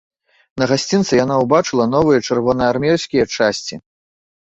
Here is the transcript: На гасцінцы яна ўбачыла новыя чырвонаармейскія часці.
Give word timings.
На 0.61 0.67
гасцінцы 0.71 1.13
яна 1.19 1.37
ўбачыла 1.43 1.89
новыя 1.95 2.19
чырвонаармейскія 2.27 3.25
часці. 3.37 3.75